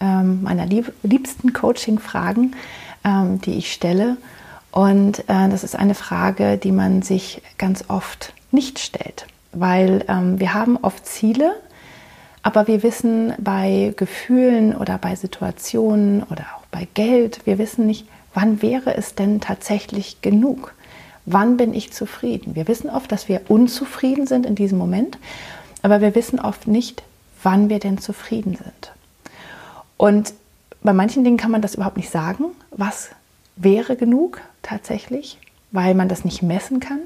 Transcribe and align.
ähm, 0.00 0.42
meiner 0.42 0.66
lieb 0.66 0.92
liebsten 1.02 1.52
Coaching-Fragen, 1.52 2.54
ähm, 3.04 3.40
die 3.40 3.54
ich 3.54 3.72
stelle. 3.72 4.16
Und 4.70 5.20
äh, 5.28 5.48
das 5.48 5.62
ist 5.62 5.76
eine 5.76 5.94
Frage, 5.94 6.58
die 6.58 6.72
man 6.72 7.02
sich 7.02 7.42
ganz 7.58 7.84
oft 7.88 8.32
nicht 8.50 8.78
stellt, 8.78 9.26
weil 9.52 10.04
ähm, 10.08 10.40
wir 10.40 10.54
haben 10.54 10.76
oft 10.76 11.06
Ziele, 11.06 11.54
aber 12.42 12.66
wir 12.66 12.82
wissen 12.82 13.32
bei 13.38 13.94
Gefühlen 13.96 14.74
oder 14.74 14.98
bei 14.98 15.14
Situationen 15.14 16.22
oder 16.24 16.44
auch 16.56 16.66
bei 16.70 16.88
Geld, 16.94 17.40
wir 17.44 17.58
wissen 17.58 17.86
nicht, 17.86 18.06
wann 18.34 18.62
wäre 18.62 18.96
es 18.96 19.14
denn 19.14 19.40
tatsächlich 19.40 20.20
genug? 20.20 20.74
Wann 21.24 21.56
bin 21.56 21.72
ich 21.72 21.92
zufrieden? 21.92 22.54
Wir 22.54 22.68
wissen 22.68 22.90
oft, 22.90 23.10
dass 23.10 23.28
wir 23.28 23.42
unzufrieden 23.48 24.26
sind 24.26 24.44
in 24.44 24.56
diesem 24.56 24.76
Moment, 24.76 25.18
aber 25.82 26.00
wir 26.00 26.14
wissen 26.14 26.38
oft 26.38 26.66
nicht, 26.66 27.02
wann 27.42 27.68
wir 27.68 27.78
denn 27.78 27.98
zufrieden 27.98 28.56
sind. 28.56 28.92
Und 30.04 30.34
bei 30.82 30.92
manchen 30.92 31.24
Dingen 31.24 31.38
kann 31.38 31.50
man 31.50 31.62
das 31.62 31.76
überhaupt 31.76 31.96
nicht 31.96 32.10
sagen, 32.10 32.44
was 32.72 33.08
wäre 33.56 33.96
genug 33.96 34.42
tatsächlich, 34.60 35.38
weil 35.70 35.94
man 35.94 36.10
das 36.10 36.26
nicht 36.26 36.42
messen 36.42 36.78
kann. 36.78 36.98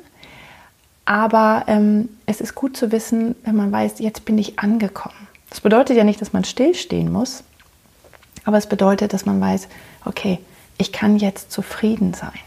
Aber 1.04 1.62
ähm, 1.69 2.08
es 2.26 2.41
ist 2.41 2.56
gut 2.56 2.76
zu 2.76 2.91
wissen, 2.91 3.36
wenn 3.44 3.54
man 3.54 3.70
weiß, 3.70 4.00
jetzt 4.00 4.24
bin 4.24 4.36
ich 4.36 4.58
angekommen. 4.58 5.28
Das 5.48 5.60
bedeutet 5.60 5.96
ja 5.96 6.02
nicht, 6.02 6.20
dass 6.20 6.32
man 6.32 6.42
stillstehen 6.42 7.12
muss, 7.12 7.44
aber 8.44 8.56
es 8.56 8.66
bedeutet, 8.66 9.12
dass 9.12 9.26
man 9.26 9.41
weiß, 9.41 9.69
okay, 10.04 10.41
ich 10.76 10.91
kann 10.91 11.19
jetzt 11.19 11.52
zufrieden 11.52 12.14
sein. 12.14 12.41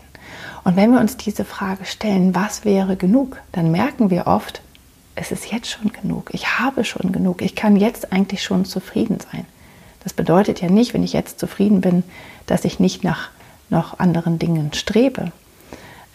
Und 0.66 0.76
wenn 0.76 0.92
wir 0.92 1.00
uns 1.00 1.16
diese 1.16 1.46
Frage 1.46 1.86
stellen, 1.86 2.36
was 2.36 2.66
wäre 2.66 2.98
genug, 2.98 3.38
dann 3.54 3.72
merken 3.72 4.10
wir 4.10 4.28
oft, 4.28 4.62
es 5.16 5.32
ist 5.32 5.50
jetzt 5.50 5.70
schon 5.70 5.94
genug, 5.94 6.30
ich 6.34 6.60
habe 6.60 6.84
schon 6.84 7.14
genug, 7.14 7.42
ich 7.42 7.56
kann 7.56 7.78
jetzt 7.78 8.12
eigentlich 8.12 8.44
schon 8.44 8.66
zufrieden 8.66 9.20
sein. 9.32 9.46
Das 10.04 10.14
bedeutet 10.14 10.62
ja 10.62 10.70
nicht, 10.70 10.94
wenn 10.94 11.04
ich 11.04 11.14
jetzt 11.14 11.40
zufrieden 11.40 11.82
bin, 11.82 12.04
dass 12.46 12.66
ich 12.66 12.80
nicht 12.80 13.04
nach 13.04 13.30
noch 13.70 14.00
anderen 14.00 14.40
Dingen 14.40 14.74
strebe. 14.74 15.32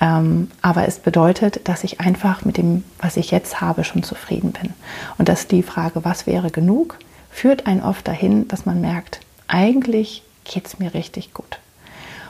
Ähm, 0.00 0.50
aber 0.60 0.86
es 0.86 0.98
bedeutet, 0.98 1.68
dass 1.68 1.84
ich 1.84 2.00
einfach 2.00 2.44
mit 2.44 2.58
dem, 2.58 2.84
was 2.98 3.16
ich 3.16 3.30
jetzt 3.30 3.60
habe, 3.60 3.84
schon 3.84 4.02
zufrieden 4.02 4.52
bin. 4.52 4.74
Und 5.16 5.28
dass 5.28 5.46
die 5.46 5.62
Frage, 5.62 6.04
was 6.04 6.26
wäre 6.26 6.50
genug, 6.50 6.98
führt 7.30 7.66
einen 7.66 7.82
oft 7.82 8.06
dahin, 8.06 8.46
dass 8.48 8.66
man 8.66 8.80
merkt, 8.80 9.20
eigentlich 9.48 10.22
geht 10.44 10.66
es 10.66 10.78
mir 10.78 10.92
richtig 10.92 11.32
gut. 11.32 11.58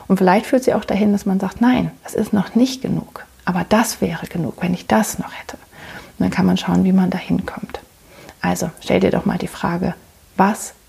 Und 0.07 0.17
vielleicht 0.17 0.45
führt 0.45 0.63
sie 0.63 0.73
auch 0.73 0.85
dahin, 0.85 1.11
dass 1.11 1.25
man 1.25 1.39
sagt, 1.39 1.59
nein, 1.59 1.91
es 2.05 2.13
ist 2.13 2.31
noch 2.31 2.55
nicht 2.55 2.81
genug. 2.81 3.25
Aber 3.43 3.65
das 3.67 4.01
wäre 4.01 4.27
genug, 4.27 4.61
wenn 4.61 4.73
ich 4.73 4.87
das 4.87 5.19
noch 5.19 5.33
hätte. 5.33 5.57
Und 5.57 6.23
dann 6.23 6.31
kann 6.31 6.45
man 6.45 6.57
schauen, 6.57 6.83
wie 6.83 6.93
man 6.93 7.09
dahin 7.09 7.45
kommt. 7.45 7.79
Also 8.41 8.71
stell 8.81 9.01
dir 9.01 9.11
doch 9.11 9.25
mal 9.25 9.37
die 9.37 9.47
Frage, 9.47 9.93
was 10.37 10.73